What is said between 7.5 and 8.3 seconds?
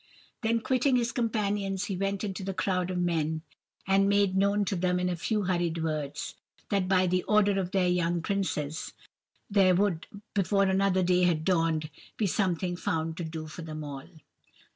of their young